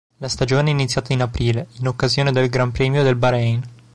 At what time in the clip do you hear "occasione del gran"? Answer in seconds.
1.87-2.71